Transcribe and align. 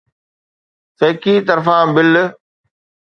فيڪي 0.97 1.35
طرفان 1.47 1.85
بل 1.95 2.13